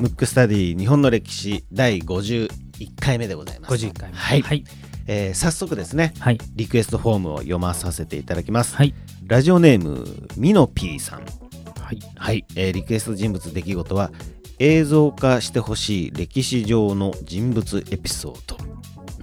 [0.00, 2.48] ムックスタディ日本の歴史第51
[2.98, 3.74] 回目でございます。
[3.74, 4.64] 51回目はい、はい
[5.06, 8.76] えー早速ですね、はいリクエストフォームを読まさせていただきます。
[8.76, 8.94] はい
[9.26, 10.06] ラジオネーム
[10.38, 11.20] ミノピーさん。
[11.20, 14.10] はいはい、えーリクエスト人物出来事は
[14.58, 18.56] 映像化してほしい歴史上の人物エピソード。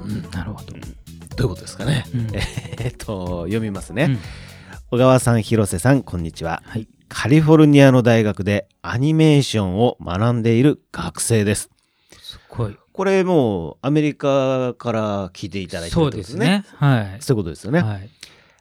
[0.04, 2.06] うん、なるほど、どういうことですかね。
[2.14, 4.04] うん えーっと読みますね。
[4.04, 4.20] うん
[4.90, 6.64] 小川さん、広瀬さん、こんにちは。
[6.66, 11.70] はいカリフォルニアの大学でアニメーションを学んでいる学生です。
[12.22, 17.82] すごいこれもうアメリカから聞いていただいてるそうってことですねはいそういうことですよね。
[17.82, 18.10] はい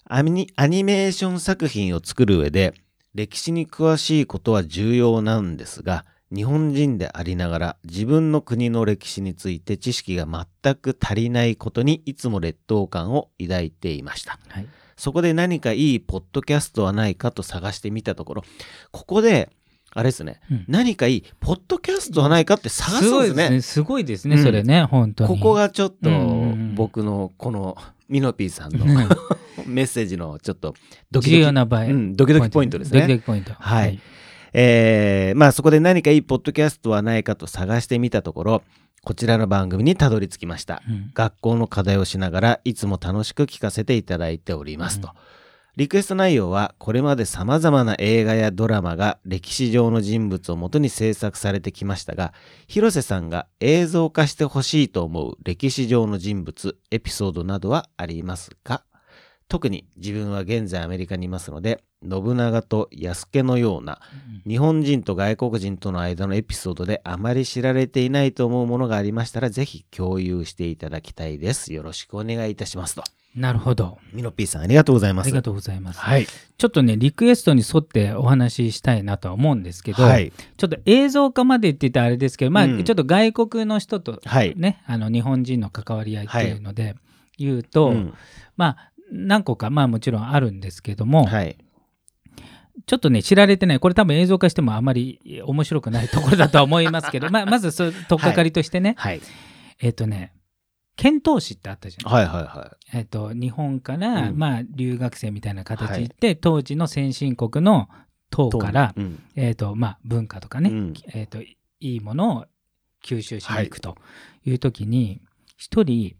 [0.04, 2.74] アニアニメーション作品を作る上で
[3.14, 6.04] 歴史に詳しいことは重要なんですが
[6.34, 14.40] 日本人でありながら自分の国の歴史について知識が全く足りないことにいつも劣等感を抱いていました。
[14.48, 18.44] はいそこで何かいいポッドキャストはないかと探してみたところ
[18.92, 19.50] ここで
[19.96, 20.64] あれですね、うん。
[20.68, 23.62] 何かいいポッドキャストはないかって探すんですね。
[23.62, 24.36] すごいですね。
[24.36, 24.42] うん。
[24.42, 24.82] それね。
[24.84, 25.28] 本当に。
[25.30, 26.74] ここがちょっとうんうんうん。
[26.74, 29.08] 僕のこのミノピーさんのうん。
[29.64, 30.74] メッセージのちょっと
[31.10, 31.30] ドキドキ。
[31.30, 33.18] 重要な場合、うんドキドキポイントですドキドね。
[33.20, 33.54] キポイント。
[33.54, 33.98] はい
[34.58, 38.62] えーまあそこで何かいいポッドキャストはないかと探してみたところ
[39.02, 40.82] こちらの番組にたどり着きました。
[40.88, 45.08] うん学校の課題をしながらいつも楽しく聞かせていただいておりますと。
[45.08, 45.14] うん
[45.76, 52.32] リクエスト内容はこれまで様々な映画やドラマが歴史上の人物をもとに制作されてきましたが
[52.66, 58.84] 広瀬さんが映像化してほしいと思う歴史上の人物エピソードなどはありますか？
[59.48, 64.00] 特に自分は現在アメリカにいますので信長と安家のような
[64.46, 71.72] 日本人と外国人との間のエピソードであまり知られていないと思うものがありましたらぜひ共有していただきたいです。
[71.72, 73.04] よろしくお願いいたしますと。
[73.36, 73.98] なるほど。
[74.12, 75.26] ミノピーさんありがとうございます。
[75.26, 76.26] ありがとうございます、はい。
[76.26, 80.32] ちょっとねリクエストに沿ってお話ししたいなとは思うんですけど、はい。
[80.56, 82.84] ちょっと映像化までって言ったらあれですけど、まあ、うん。
[82.84, 84.54] ちょっと外国の人とはい。
[84.56, 86.96] ね、あの日本人の関わり合いっていうので
[87.38, 88.14] 言うと、うん。
[88.56, 91.58] まあ何個かまあもちろんあるんですけども、はい。
[92.86, 93.80] ちょっとね知られてない。
[93.80, 99.20] これ多分映像化してもあまり面白くないところだとは思いますけど まあまずそう取っかかりとしてね、はい。
[99.80, 100.32] えっ、とね
[100.96, 104.38] 遣唐使ってあったじゃん、はいはいはえっと日本から、うん。
[104.38, 107.88] まあ、留学生みたいな形で当時の先進国の
[108.30, 109.22] 唐いから、うん。
[109.34, 110.94] えっとまあ、文化とかね、うん。
[111.12, 112.46] えっといいものを
[113.04, 113.96] 吸収しに行くと
[114.44, 115.20] いう時に
[115.56, 116.16] 一、人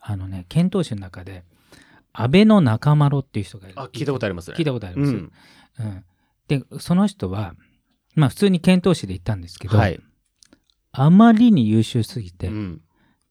[0.00, 1.44] あのね遣唐使の中で
[2.20, 3.80] 安倍の中丸っていう人がいる。
[3.80, 4.56] あ聞いたことありますね。
[4.58, 5.32] 聞いたことあります、うん。
[5.78, 6.04] うん。
[6.48, 7.54] でその人は
[8.16, 10.00] まあ普通に遣唐使で行ったんですけど、はい。
[10.90, 12.80] あまりに優秀すぎて、うん。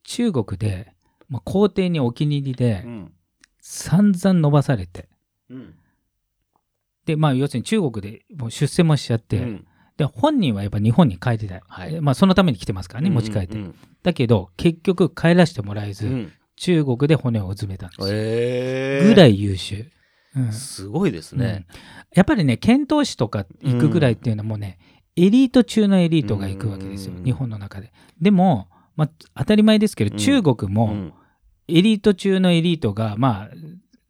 [0.03, 0.93] 中国で、
[1.27, 3.13] まあ、皇帝にお気に入りでうん。
[3.59, 5.09] 散々伸ばされて。
[5.49, 5.75] うん。
[7.05, 9.67] でまあ要するに中国でもう出世もしちゃって、うん。
[9.97, 11.95] で本人はやっぱ日本に帰りたい、はい。
[11.95, 19.07] えまあ、そのために来てますからね持ち帰って、うんだけど結局帰らせてもらえず、うん中国で骨をうずめたんですよ、えー。
[19.07, 19.89] ぐらい優秀、
[20.35, 20.51] うん。
[20.51, 21.65] すごいですね。
[21.69, 21.77] うん。
[22.13, 24.79] やっぱりね遣唐使とか行くぐらいっていうのはもうね、
[25.15, 27.23] エリート中のエリートが行くわけですよ、うん。
[27.23, 27.93] 日本の中で。
[28.19, 30.17] でも、まあ、当たり前ですけど、うん。
[30.17, 31.13] 中国もうん。
[31.69, 33.49] エリート中のエリートがまあ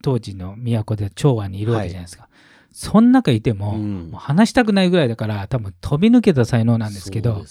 [0.03, 2.29] 当時の都で長安にいるわけじゃないですか、
[2.71, 4.11] そん中いても,、うん。
[4.11, 7.45] もう話したくないぐらいだから多分飛び抜けた才能なんですけどね。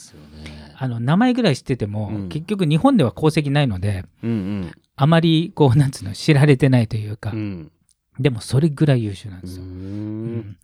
[0.78, 2.28] あの名前ぐらい知ってても、うん。
[2.28, 7.39] 結局日本では功績ないのでうんあまりこうなんつうの知られてないというか、うん。
[7.39, 7.73] うん
[8.19, 9.65] でもそれぐらい優秀なんうですよ。
[9.67, 10.57] ん。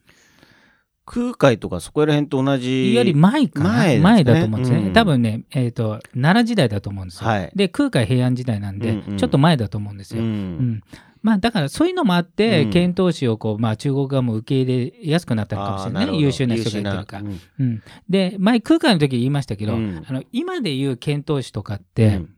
[1.04, 3.70] 空海とかそこら辺と同じより前かな？
[3.70, 4.24] 前ね。
[4.24, 4.92] だと思うんですね、うん。
[4.94, 7.52] 多分ね、えー、と奈良時代だと思うんですよ、はい。
[7.54, 9.18] で空海平安時代なんで、うんうん。
[9.18, 10.30] ちょっと前だと思うんですうよ、うん。
[10.30, 10.82] ん。
[11.20, 12.70] まあ、だからそういうのもあって、うん。
[12.70, 16.16] 遣唐使をこう、まあ、中国側も受け入れやすくなったのかもしれないね。
[16.16, 17.18] 優秀な人がいてるか。
[17.18, 17.22] ら、
[17.58, 20.02] うん、で前空海の時言いましたけど、うん。
[20.08, 22.30] あの今で言う遣唐使とかっなて、うん。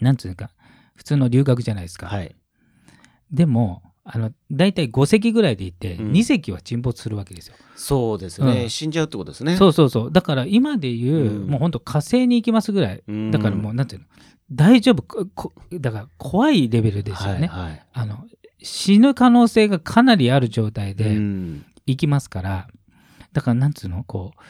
[0.00, 0.50] なんつうか
[1.00, 2.36] 普通の留学じゃないですか、はい。
[3.32, 6.12] でもあの大体5隻ぐらいで行って、うん。
[6.12, 7.54] 2隻は沈没するわけですよ。
[7.74, 8.70] そうですね、うん。
[8.70, 9.56] 死んじゃうってことですね。
[9.56, 10.12] そうそうそう。
[10.12, 11.46] だから今で言う、うん。
[11.46, 13.30] もう本当火星に行きますぐらいうん。
[13.30, 14.06] だからもうなんていうの
[14.52, 17.86] 大丈夫ここだから怖いレベルですよね、はいはい。
[17.94, 18.26] あの
[18.62, 21.64] 死ぬ可能性がかなりある状態うでん。
[21.86, 22.68] 行きますから、
[23.32, 24.40] だからなんつうのこう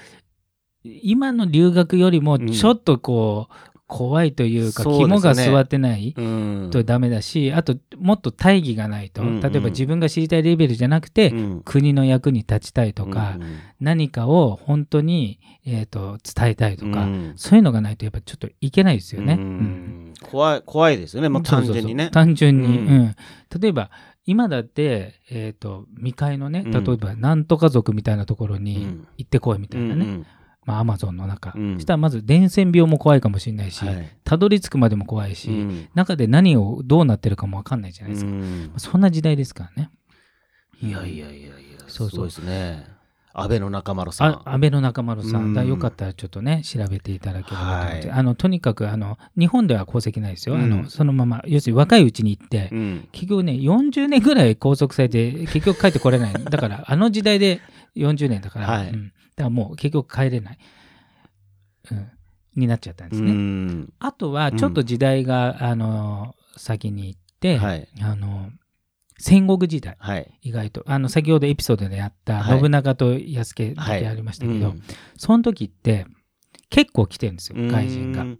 [0.84, 5.18] 今の留学よりもちょっとこう、怖いというかそうですね。
[5.18, 6.68] 肝が据わってないうん。
[6.70, 9.40] とダメだし、あともっと大義がないと、うんうん。
[9.40, 11.62] 例えば自分が知りたいレベルじゃなくて、うん。
[11.64, 17.32] 国の役に立ちたいとか、うん何かを本当に、えー、と伝えたいとか、うん。
[17.36, 19.34] そういうのがないとやっぱちょっといけないですよね。
[19.34, 19.44] ううん。
[20.10, 21.74] ん怖い怖いですよね、まあ、そうそうそう。
[21.74, 22.10] 単純にね。
[22.10, 22.76] 単純に、ううん。
[23.06, 23.16] ん
[23.58, 23.90] 例えば
[24.26, 26.84] 今だって、えっ、と、未開のね、うん。
[26.84, 29.08] 例えば、なんとか族みたいなところうにん。
[29.16, 30.04] 行ってこいみたいなね。
[30.04, 30.26] うん
[30.70, 31.52] まあ、アマゾンの中。
[31.56, 31.74] うん。
[31.74, 34.16] そしたらまず伝染病も怖いかもしれないし、はい。
[34.24, 35.88] たどり着くまでも怖いし、うん。
[35.94, 38.30] 中で何をどうなってるかもわかんないじゃないですか。
[38.30, 38.72] うん。
[38.76, 39.90] そんな時代ですからね。
[40.82, 41.58] いやいやいやいや、
[41.88, 42.24] そうそう。
[42.26, 42.86] ですね。
[43.32, 44.28] 安倍の中丸さん。
[44.28, 45.54] あ安倍の中丸さん、うん。
[45.54, 48.18] だよかったらちょっとね、調べていただければと思って、はい。
[48.18, 50.70] あのとにかくあの日本では功績ないですよ、あうん。
[50.70, 53.08] のそのまま、要するに若いうちに行って、うん。
[53.12, 57.60] 結局ね、40年ぐらい拘束されて、結局帰ってこれない、 だからあの時代で
[57.96, 58.90] 40年だから、はい。
[58.90, 60.58] うんだからもう結局帰れない、
[61.90, 62.10] うん、
[62.56, 63.32] になっちゃったんですうね。
[63.32, 63.92] ん。
[63.98, 67.88] あとはちょっと時代が、あの先に行って、はい。
[68.02, 68.50] あの
[69.18, 69.96] 戦国時代。
[69.98, 70.38] はい。
[70.42, 74.00] 意外とあの先ほどエピソードでやったはい信長と安家だはい。
[74.00, 74.82] けありましたけど、うん
[75.16, 76.06] その時って
[76.68, 78.38] 結構来てるんですよ外人がうん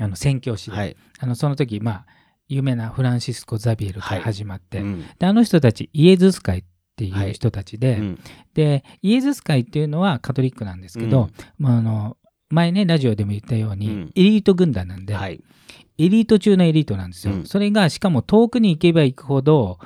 [0.00, 0.96] あの宣教師で、はい。
[1.18, 2.06] あのその時まあ
[2.48, 6.64] 有名なフランシスコ・ザビエルから始まって、うんであの人たちイエズス会っ
[6.96, 8.20] ていう人たちで、うん。
[8.54, 12.16] でイエズス会っていうのはカトリックなんですけど、まあ、あの
[12.50, 14.12] 前ねラジオでも言ったように、うん。
[14.14, 15.42] エリート軍団なんで、はい。
[15.98, 17.34] エリート中のエリートなんですよ。
[17.34, 17.46] うん。
[17.46, 19.78] それがしかも遠くに行けば行くほど、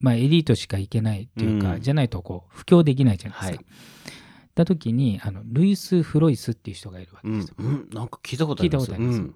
[0.00, 1.80] まあ、エリートしか行けないっていうか、うん。
[1.80, 3.56] じゃないとこう布教できないじゃないですか。
[3.58, 3.66] はい。
[4.54, 7.54] だ時にあのルイス・フロイスっていう人がいるわけですよ。
[7.58, 7.66] うん。
[7.66, 7.88] うん。
[7.92, 8.90] なんか聞いたことあります。
[8.90, 9.18] 聞いたことあります。
[9.18, 9.34] うん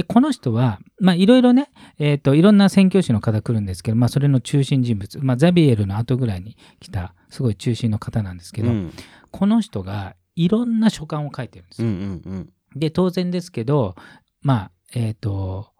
[0.00, 8.92] でこの人はまあいろいろね、えー、といろんな宣教師の方来るんですけど、まあ、それの中心人物、まあ、ザビエルの後ぐらいに来たすごい中心の方なんですけど、うん
[9.32, 12.30] この人がいろんな書簡を書いてるんですうんよ。
[12.32, 13.94] うんで当然ですけど
[14.40, 15.70] まあえっ、と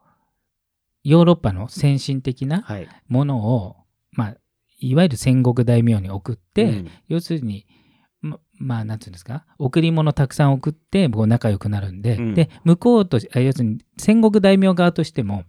[1.02, 2.88] ヨーロッパの先進的なはい。
[3.08, 3.76] ものを、
[4.12, 4.36] まあ、
[4.78, 7.66] いわゆる戦国大名に送って、うん要するに
[8.22, 9.44] ままあなんていうんですか？
[9.58, 12.34] 贈り物たくさん送ってこう仲良くなるんで、うん。
[12.34, 15.44] で向こうとあ要するに戦国大名側としても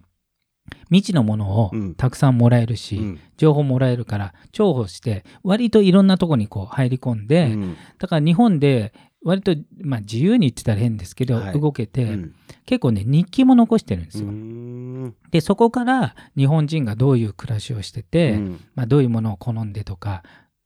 [0.85, 1.95] 未知のものをうん。
[1.95, 3.19] たくさんもらえるし、うん。
[3.37, 7.77] 情報もらえるから重宝して割といろんなとこにこう入り込んで、うん。
[7.99, 11.59] だから日本で割と、まあ、自由に言ってたら変ですけど、はい。
[11.59, 12.35] 動けて、うん。
[12.65, 14.31] 結構ね日記も残してるんですうよ。
[14.31, 15.13] ん。
[15.29, 18.59] でそこから日本人がどういう暮らしをしてて、うん。
[18.75, 20.23] まあ、どういうものを好んでとか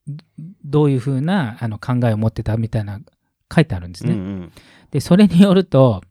[0.08, 0.24] ど
[0.64, 3.00] どういうふうなあの考えを持ってたみたいな
[3.54, 4.14] 書いてあるんですね。
[4.14, 4.52] うん
[4.92, 6.02] でそれによると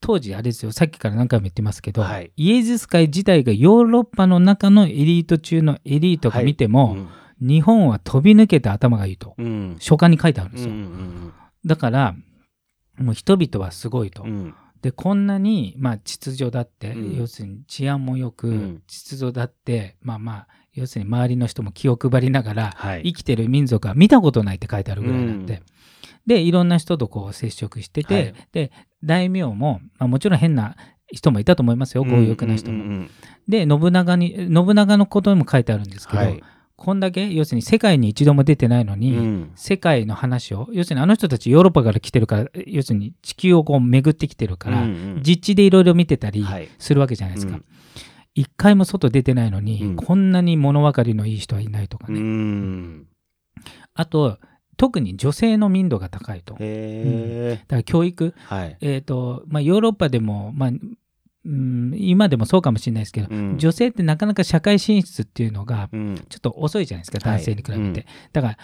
[0.00, 0.72] 当時あれですよ。
[0.72, 2.30] さっきから何回も言ってますけど、はい。
[2.36, 7.08] イエズス会自体がヨーロッパの中のエリート中のエリートが見てうも、ん。
[7.40, 9.34] 日本は飛び抜けて頭がいいと。
[9.38, 9.76] うん。
[9.80, 10.74] 書簡に書いてあるんでうんうすよ。
[10.74, 11.32] ん。
[11.66, 12.14] だから
[12.96, 14.22] もう人々はすごいと。
[14.22, 14.54] うん。
[14.82, 17.16] でこんなに、まあ、秩序だって、うん。
[17.16, 18.82] 要するに治安もよく、うん。
[18.86, 23.02] 秩序だってまあまあ要するに周りの人も気を配りながらはい。
[23.04, 25.62] 生きてる民族は見たことないって書いてあるぐらいなんで、うん。
[26.26, 28.34] でいろんな人とこう接触してて、はい。
[28.52, 28.72] で
[29.04, 30.76] 大名も、まあ、もちろん変な
[31.10, 32.04] 人もいたと思いますよ。
[32.04, 32.84] 強欲な人も。
[32.84, 33.10] うんうん
[33.48, 36.42] で信長に信長のことにも書いてあるんですけど、はい。
[36.76, 39.50] こんだけ要するに世界に一度も出てないのに、うん。
[39.56, 45.22] 世界の話を要するにあの人たちヨーロッパから来てるから要するに地球をこう巡ってきてるから、うんうん。
[45.22, 46.68] 実地でいろいろ見てたりはい。
[46.78, 47.54] するわけじゃないですか。
[47.54, 47.64] うん
[48.38, 49.96] 一回も外出てないのに、うん。
[49.96, 52.20] こんなに物分かりのいい人はいないとかうね。
[52.20, 53.06] ん。
[53.94, 54.38] あと
[54.76, 56.54] 特に女性の民度が高いと。
[56.54, 58.76] だへえから教育、はい。
[58.80, 63.58] えーとまあ、ヨーロッパでも、まあうん、今でもそうかもしれないですけど、うん。
[63.58, 66.14] 女性ってなかなか社会進出っていうのがうん。
[66.28, 67.38] ちょっと遅いじゃないですかはい。
[67.38, 67.92] 男性に比べて、うん。
[68.32, 68.58] だから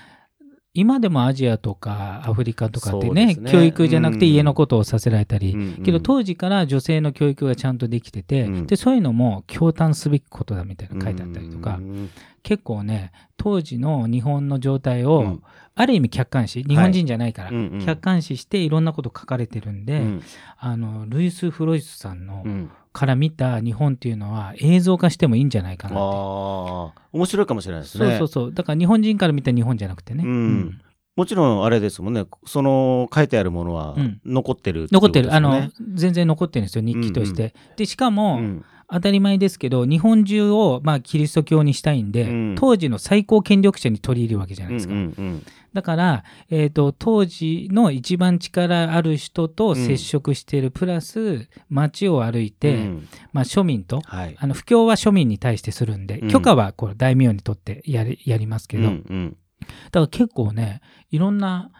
[0.76, 3.50] 今でもアジアとかアフリカとかってねね。
[3.50, 4.32] 教育じゃなくてうん。
[4.32, 8.66] 家のことをさせられたり、うんけど当時から女性の教育がちゃんとできてて、うん。
[8.66, 12.10] でそういうのも驚嘆すべきことだみたいなの書いてあったりとか、うん
[12.42, 15.42] 結構ね当時の日本の状態を、うん。
[15.76, 17.84] ある意味客観視日本人じゃないから、うんうん。
[17.84, 20.22] 客観視していろんなこと書かれてるんで、うん。
[20.58, 26.02] あのルイス・フロイスさんの、うんから見た日本っていうのは映像化してもいいんじゃないかあなって。
[26.04, 28.06] あ面白いかもしれないですね。
[28.06, 28.54] そうそうそう。
[28.54, 30.80] だから日本人から見た日本じゃなくてね、うん。
[31.16, 32.24] もちろんあれですもんね。
[32.46, 34.20] その書いてあるものはうん。
[34.24, 36.84] 残ってる残ってる、あのってこと全然残ってるんですよ。
[36.84, 38.62] 日記として、でしかも、ですよね
[38.94, 42.54] 当たり前ですけど日本中を、まあ、キリスト教にしたいんで、うん。
[42.56, 53.08] 当時の最高権力者に取り入れるわけじゃないですか、うんうんだから、えー、と当時の一番力ある人と接触している、プラス街を歩いうんて、うん。
[53.32, 54.36] まあ、庶民とはい。
[54.38, 56.28] あの布教は庶民に対してするんで、うん。
[56.28, 59.36] 許可はこう大名にとってやりやりますけど、うんうん。
[59.60, 61.72] だから結構ねいろんな、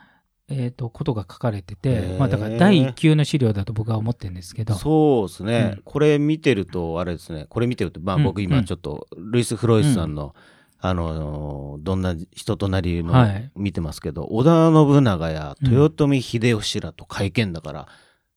[0.49, 4.75] えー、とことが書かれてへてー、まあ、だから第一級の資料だと僕は思ってるんですけど。
[4.75, 5.83] そうですね、うん。
[5.85, 7.47] これ見てるとあれですね。
[7.49, 8.25] これ見てるとまあうん。
[8.25, 10.35] 僕今ちょっとルイス・フロイスさんの、
[10.81, 13.51] あのどんな人となりのはい。
[13.57, 17.89] 見てますけど、織田信長や豊臣秀吉らと会見だから、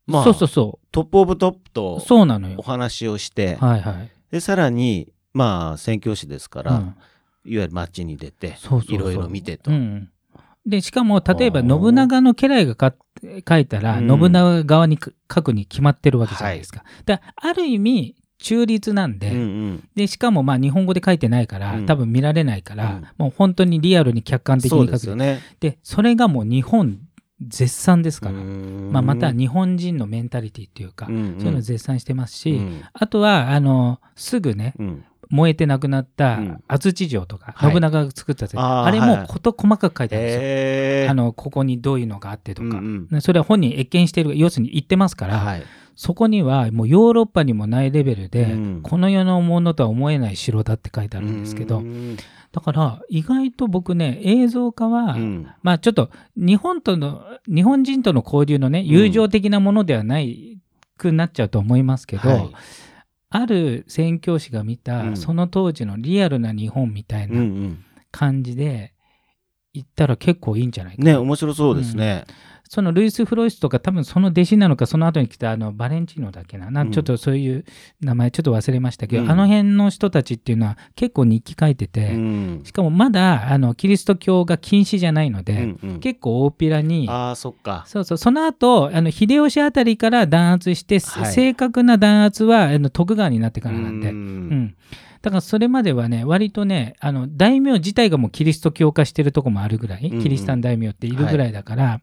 [0.06, 2.56] まあそうそうそトップオブトップうとそうなのよ。
[2.58, 6.96] お話をして、はいはい、でさらにまあ宣教師ですから、うん。
[7.48, 8.58] いわゆる街に出て
[8.90, 10.10] いろいろ見てと、うん、
[10.68, 12.94] でしかも例えば信長の家来がか
[13.48, 14.08] 書いたら、うん。
[14.08, 15.00] 信長側に
[15.34, 16.84] 書くに決まってるわけじゃないですか。
[17.06, 19.90] である意味中立なんで,、うんうん。
[19.96, 21.86] でしかもまあ日本語で書いてないから、うん。
[21.86, 23.08] 多分見られないから、うん。
[23.18, 24.94] もう本当にリアルに客観的そうに書く。
[24.94, 25.40] ですよね。
[25.62, 27.00] でそれがもう日本
[27.40, 32.82] 絶賛ですから、ままあ、また日本人のメンタリティっていうか、そういうのを絶賛してますし、うん。
[32.94, 36.64] あとはあのすぐねうん燃えてなくなったうん。
[36.68, 37.72] 安土城とか、はい。
[37.72, 41.12] 信長が作ったあーあれはいも事細かく書いてあるんですよ。
[41.12, 45.64] あのここにどういうのがあってとか、うんねそれは本人謁見してる要するに言ってますから、はい。
[45.96, 48.82] そこにはもうヨーロッパにもないレベルで、うん。
[48.84, 52.18] この世のものとは思えない城だって書いてあるんですけど、うん。
[52.52, 55.48] だから意外と僕ね映像化は、うん。
[55.64, 60.60] まあちょっと日本との日本人との交流のね友情的なものではない
[60.98, 62.50] くなっちゃうと思いますけど、はい
[63.30, 65.18] ある宣教師が見た、うん。
[65.18, 67.86] その当時のリアルな日本みたいうんうなん。
[68.12, 68.94] 感じで
[69.74, 71.12] 行ったら結構いいんじゃないかな。
[71.12, 72.26] ね面白そうですね
[72.70, 76.70] そのルイス・フロイスとか多分その弟子なのかその後に来たあのバレンチーノだっけな。
[76.70, 76.92] なうん。
[76.92, 77.66] ちょっとそういう
[78.02, 79.32] 名前ちょっと忘れましたけど、うん。
[79.32, 82.62] あの辺の人たちっていうのは結構日記書いてて、うん。
[82.64, 86.00] しかもまだあのキリスト教が禁止じゃないので、うんうん。
[86.00, 87.84] 結構大っぴらにああそっか。
[87.88, 91.34] そうそうその後あの秀吉あたりから弾圧して、はい。
[91.34, 94.50] 正確な弾圧はあの徳川になってからなんで、ううん。
[94.50, 94.76] ん
[95.22, 100.24] だからそれまではね割とねあの大名自体がもうキリスト教化してるとこもあるぐらい、うんうん。
[100.24, 102.02] キリシタン大名っているぐらいだから、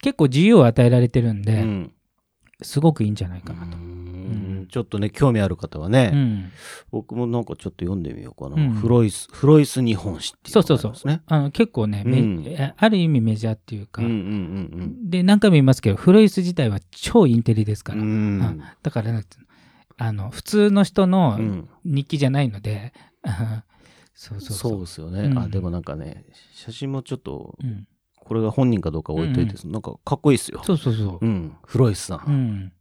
[0.00, 1.92] 結構自由を与えられてるんで、うん。
[2.62, 3.76] すごくいいんじゃないかなと。
[3.76, 4.66] うん。
[4.70, 6.52] ちょっとね興味ある方はね、うん、
[6.90, 8.72] 僕もなんかちょっと読んでみようかな、うん。
[8.72, 12.44] フロイスフロイス日本史っていうのがありますねあの結構ね、めうん。
[12.46, 14.20] えある意味メジャーっていうか、うんうんう
[14.84, 18.06] んで何回も言いますけどフロイス自体は超インテリですから、うん。
[18.06, 19.20] ううんんだから
[19.98, 21.68] あの普通の人のうん。
[21.84, 22.92] 日記じゃないので、
[24.14, 24.70] そうそうそう。
[24.72, 25.38] そうですよね、うん。
[25.38, 27.86] あでもなんかね写真もちょっとうん
[28.26, 30.60] これが本人かどうか置いといて、なんかかっこいいっすよ。
[30.64, 31.24] そうそうそう。
[31.24, 31.52] うん。
[31.64, 32.72] フロイスさん、うん、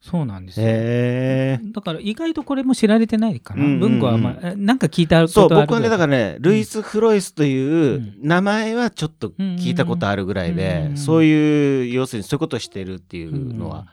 [0.00, 0.66] そうなんですよ。
[0.66, 3.64] へえだから意外とこれも知られてないかな。
[3.64, 3.80] うんうんうん。
[3.80, 6.32] 文庫は、まあ、えなんか聞いたことあるそう僕はねだからら。
[6.34, 8.14] ね、ルイス・フロイスといううん。
[8.22, 13.86] 名前はちょっと聞いたことあるぐらいで、うんうんそういう要するにそういうことをしてるっていうのうんは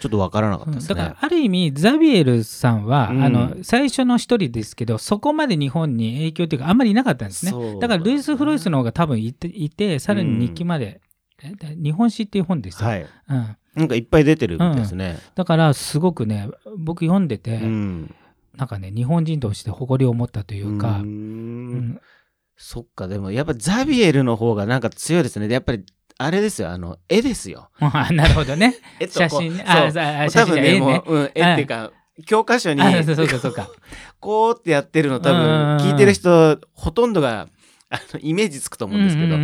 [0.00, 0.94] ちょっとわからなかったですね。
[0.94, 11.00] だからある意味ザビエルさんは、うんあの最初の一人ですけどそこまで日本に影響っていうかあんまりいなかったんですねそうだからルイス・フロイスの方が多分いていてさらに日記まで、
[11.42, 13.02] え日本史っていう本ですよ、はい。
[13.02, 15.18] うん、なんかいっぱい出てるみたいですね。
[15.34, 18.14] だからすごくね僕読んでて、うん。
[18.56, 22.00] なんかね日本人として誇りを持ったというか、うんん
[22.56, 25.46] そっか、でもやっぱザビエルの方がなんか強いですね。
[25.46, 25.84] でやっぱり
[26.20, 27.70] あれですよ、あの、絵ですよ。
[27.78, 28.74] あなるほどね。
[28.98, 29.64] 絵と写真ね。
[29.66, 29.90] あ
[30.28, 31.92] 写真分ね、もう、うん、絵っていうか、
[32.26, 33.68] 教科書に、あそうかそうか。
[34.18, 35.76] こうってやってるの多分、うん。
[35.78, 37.46] 聞いてる人、ほとんどが、
[37.90, 39.36] あの、イメージつくと思うんですけど、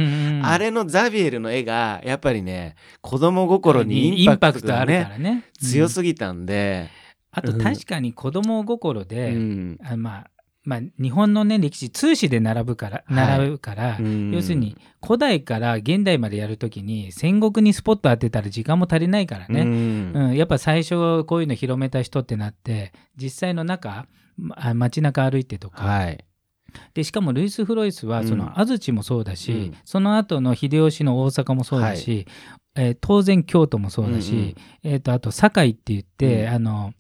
[0.47, 5.45] あれのザビエルの絵が、やっぱりね、子供心にイインンパクトあるかトがね、らね。
[5.61, 6.90] 強うんすぎたんで、
[7.31, 9.78] あと確かに子供心うで、ん。
[9.85, 10.31] あまあ、
[10.64, 13.38] まあ、日本のね、歴史、通史で並ぶから、はい。
[13.38, 14.30] 並ぶから、うん。
[14.33, 19.62] 要するに、古代から現代までやるときに、戦国にスポット当てたら時間も足りないからうね。
[19.62, 20.12] ん。
[20.14, 24.06] うん、やっぱ最初こういうの広めた人ってなって、実際の中、
[24.38, 26.25] まあ街中歩いてとか、はい。
[26.92, 28.28] でしかもルイス・フロイスはうん。
[28.28, 29.75] その安土もそうだし、うん。
[29.85, 32.26] その後の秀吉の大阪もそうだし、
[32.75, 34.54] えー当然京都もそうだし、うんうん。
[34.83, 36.49] えー、とあと堺って言って、うん。
[36.49, 36.94] あの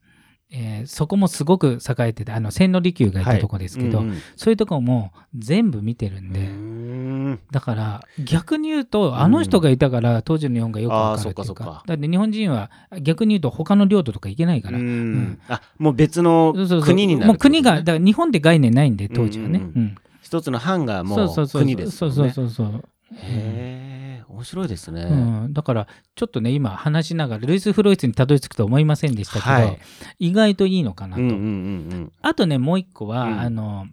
[0.56, 4.16] えーそこもすごく栄えててあの千利休がいたとこですけど、うんうん。
[4.36, 7.40] そういうとこも全部見てるんで、うん。
[7.50, 12.70] だから逆に言うとあの人がいたから当時の日本がよくわかるっていうか,、だって日本人は
[13.00, 15.40] 逆に言うと他の領土とか行けないから、うん。
[15.48, 19.58] あもう別の国になるもう国がだから日本って概念ないんで当時はね。
[19.58, 19.72] うんうん。
[19.74, 19.94] うん。
[20.22, 22.30] 一つの藩がもそうそうそう国ですそうそう。
[22.30, 22.68] そうそう。
[23.12, 23.93] へえ、
[24.34, 25.02] 面白いですね。
[25.02, 25.14] う
[25.48, 25.86] ん、だから
[26.16, 29.78] ちょっとね今話しながらルイス・フロイスにたどり着くと思いませんでしたけど、はい。
[30.18, 33.40] 意外といいのかなと、うんうんうんあとねもう一個は、うん。
[33.40, 33.86] あの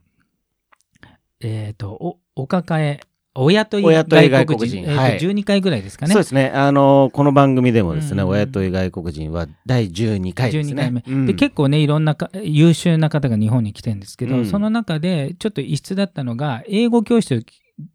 [1.39, 2.99] えっ、とおお抱え
[3.33, 4.83] 親とい親とい外国人。
[4.83, 5.19] えーはい。
[5.19, 6.13] 12回ぐらいですかね。
[6.13, 6.51] そうですね。
[6.53, 10.81] あのこの番組でもですね、うん親とい外国人は第12回です12ね。
[10.81, 11.25] 回目、うん。
[11.27, 14.45] で結構ねいろんなか優秀な方が日本に来てるんですけど、うん。
[14.45, 17.45] その中でちょっと異質だったのが英語教師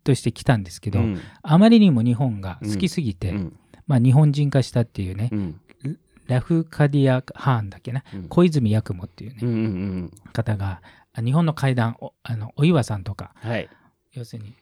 [0.04, 1.20] として来たんですけど、うん。
[1.42, 3.56] あまりにも日本が好きすぎて、うん。
[3.86, 5.60] まあ、日本人化したっていうね、うん。
[6.26, 8.28] ラフカディア・ハーンだっけな、うん。
[8.28, 10.82] 小泉八雲っていうね、うんうんうん方が
[11.14, 13.68] あ日本の怪談おあのお岩さんとかはい。
[14.12, 14.54] 要するに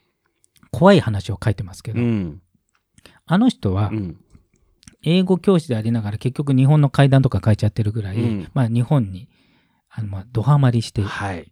[0.71, 2.41] 怖い話を書いてますけど、うん。
[3.25, 4.17] あの人はうん。
[5.07, 8.51] 英語教師でありながら結局日本の怪談とか書いちゃってるぐらい、うん。
[8.53, 9.29] まあ、日本に
[9.89, 11.51] あのまあドハマりしてはい。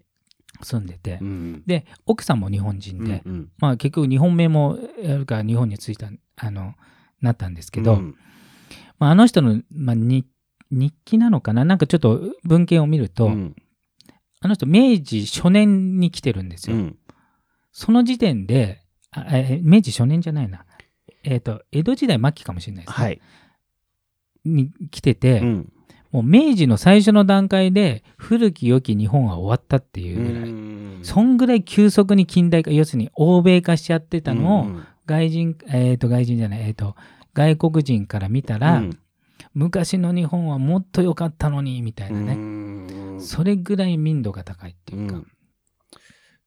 [0.65, 6.73] 住んでて、うんで奥さんも日本人で、うんまあ結局日本名もやるから日本に着いたあの
[7.21, 8.15] なったんですけど、うん
[8.99, 10.25] まあ、あの人の、まあ、に
[10.71, 11.65] 日記なのかな？
[11.65, 13.55] なんかちょっと文献を見ると、うん
[14.41, 16.75] あの人明治初年に来てるんですよ。
[16.75, 16.97] うん
[17.75, 18.81] その時点で、
[19.63, 20.63] 明治初年じゃないな。
[21.23, 23.03] えっ、と、江戸時代末期かもしれないですね。
[23.03, 23.21] はい。
[24.45, 25.73] に来てて、うん
[26.13, 30.49] もう明治の最初の段階で古き良き日本は終わったっていうぐらい。
[30.49, 30.99] うん。
[31.03, 34.85] そんぐらい急速に近代化、要するに欧米化しちゃってたのを、うん。
[35.05, 36.95] 外人、えっ、と、外人じゃない、えっ、と、
[37.33, 38.99] 外国人から見たら、うん。
[39.53, 42.33] 昔の日本はもっと良かったのに、みたいなね。
[42.33, 42.37] う
[43.15, 43.19] ん。
[43.19, 45.15] それぐらい民度が高いっていうか。
[45.15, 45.27] うん。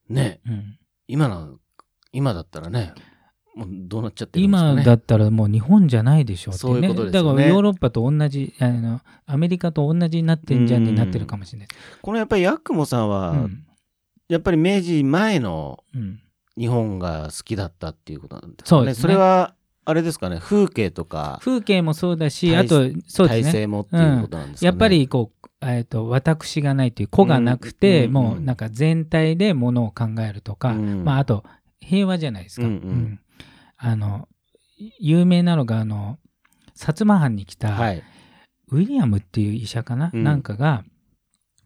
[0.08, 0.40] ね。
[0.46, 0.78] うん。
[1.08, 1.58] 今の
[2.12, 2.94] 今だったらね
[3.56, 4.72] もうどうなっちゃってるんですかね。
[4.74, 7.28] 今だったらもう日本じゃないでしょってそういうことですよね。
[7.30, 11.68] だからヨーロッパと同じあのアメリカと同じになってんじゃんになってるかもしれない。
[12.02, 13.64] このやっぱりヤクモさんは、うん。
[14.28, 16.20] やっぱり明治前のうん。
[16.58, 18.80] 日本が好きだったっていうことなんですかね。
[18.80, 19.02] そうですね。
[19.02, 20.38] それはあれですかね。
[20.40, 23.52] 風景とか風景もそうだし、体あとそう体ですね。
[23.52, 28.12] 制もっていうことなんですかね、やっぱりこう、えー、と私がないという子がなくて、うん。
[28.12, 31.04] もうなんか全体でものを考えるとか、うん。
[31.04, 31.44] まあ、あと
[31.80, 32.66] 平和じゃないですか。
[32.66, 32.72] うん。
[32.72, 33.20] うん
[33.86, 34.28] あの
[34.98, 36.18] 有名なのがあの
[36.74, 38.02] 薩摩藩に来た、はい。
[38.68, 40.24] ウィリアムっていう医者かな、うん。
[40.24, 40.84] なんかが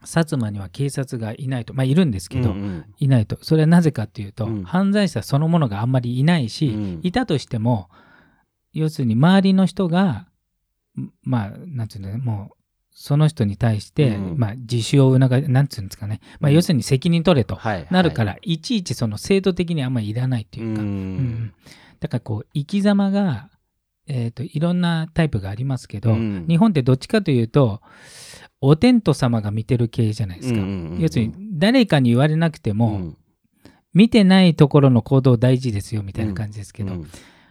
[0.03, 1.73] 薩摩には警察がいないと。
[1.73, 2.85] まあいるんですけど、うんうん。
[2.99, 3.39] いないと。
[3.41, 4.65] それはなぜかっていうと、うん。
[4.65, 7.01] 犯罪者そのものがあんまりいないし、うん。
[7.03, 7.89] いたとしても
[8.75, 10.27] 要するに周りの人が
[10.99, 12.57] んまあなんていうのもう
[12.93, 14.39] その人に対して、うん。
[14.39, 16.57] まあ、自首を促なんていうんですかね、まあ、うん。
[16.57, 20.89] 要するに責任取れとはいなるから、い、ちいちその制度的にあんまりいらないっていうか、うん。
[20.89, 21.55] うん。
[22.01, 23.49] だからこう生き様が、
[24.07, 26.47] えー、といろんなタイプがありますけど、うん。
[26.49, 27.81] 日本ってどっちかというと
[28.61, 33.17] お天道様が見てる系じゃないですか、うんうんうん要するに誰かに言われなくても、うん。
[33.93, 37.11] 見てないところの行動大事ですよみたいな感じですけど、うん。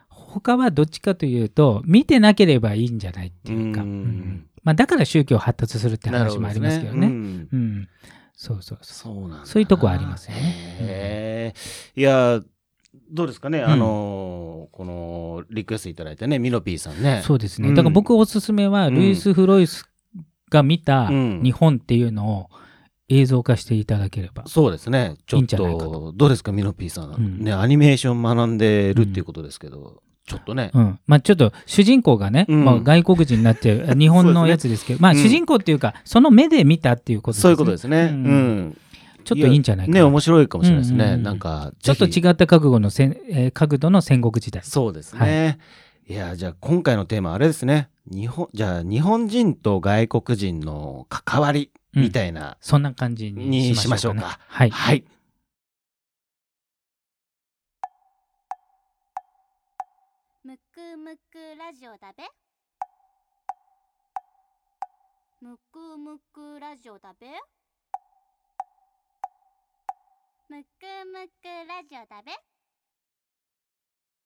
[0.09, 3.87] 他はどっちかというと見てなければいいんじゃないっていうか、うん。
[3.87, 7.07] うんまあ、だから宗教発達するって話もありますけどね。
[7.07, 7.47] うん。
[7.51, 7.87] うん。
[8.35, 9.45] そうそうそう。
[9.45, 11.53] そういうとこありますよね。
[11.95, 12.41] いや
[13.11, 17.21] どうですかね、あのーこのリクエストいただいたねミノピーさんね。
[17.25, 17.69] そうですね。
[17.69, 17.75] うん。
[17.75, 19.85] だから僕おすすめは、うんルイス・フロイス
[20.49, 21.41] が見たうん。
[21.43, 22.49] 日本っていうのを
[23.09, 24.43] 映像化していただければ。
[24.47, 25.17] そうですね。
[25.25, 26.51] ちょっとどうですか？
[26.51, 27.43] ミノピーさん。
[27.43, 37.41] ねアニメーション学んでるっていうことですけど、ちょっとね、うん、まあちょっと主人公がね、うんまあ、外国人になっちゃう日本のやつですけど、まあうん主人公っていうか、その目で見たっていうことですね。
[37.41, 38.01] そういうことですね。
[38.03, 38.77] ううんん。
[39.25, 39.99] ちょっといいんじゃないかな。
[39.99, 41.05] ね、面白いかもしれないですね。
[41.05, 44.61] うんうんうんなんか、ちょっと違った覚悟のせん、えー角度の戦国時代。
[44.63, 45.57] そうですね。
[46.07, 47.89] い、や、じゃあ今回のテーマあれですね。
[48.11, 54.21] 日本、じゃあ日本人と外国人の関わりみたいな、そんな感じににしましょうか、ね。
[54.21, 54.69] しましょうかはい。
[54.69, 55.03] はい。
[61.69, 62.23] ラジオだべ？
[65.39, 67.27] むくむくラジオだべ？
[70.49, 70.67] むく
[71.05, 72.31] むくラジオだべ？